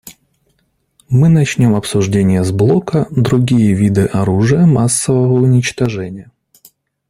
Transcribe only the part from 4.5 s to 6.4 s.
массового уничтожения».